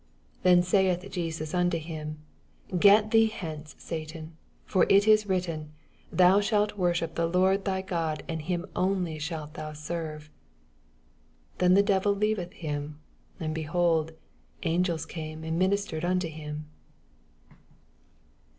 10 0.41 0.41
Then 0.41 0.63
saith 0.63 1.11
Jesus 1.11 1.53
unto 1.53 1.77
him^ 1.79 2.15
Get 2.79 3.11
thee 3.11 3.27
hence, 3.27 3.75
Satan: 3.77 4.35
for 4.65 4.87
it 4.89 5.07
is 5.07 5.27
written, 5.29 5.73
Thou 6.11 6.39
shalt 6.41 6.75
worship 6.75 7.13
the 7.13 7.27
Lord 7.27 7.65
thy 7.65 7.83
God, 7.83 8.23
and 8.27 8.41
him 8.41 8.65
only 8.75 9.19
shall 9.19 9.45
thou 9.53 9.73
serve. 9.73 10.21
11 11.59 11.59
Then 11.59 11.73
the 11.75 11.83
devil 11.83 12.15
leaveth 12.15 12.51
him, 12.53 12.97
and. 13.39 13.55
behold^ 13.55 14.15
angels 14.63 15.05
came 15.05 15.43
and 15.43 15.61
ministerea 15.61 16.03
unto 16.03 16.29
him. 16.29 16.65